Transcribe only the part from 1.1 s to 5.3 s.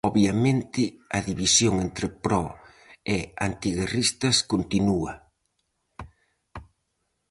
a división entre pro- e antiguerristas continúa.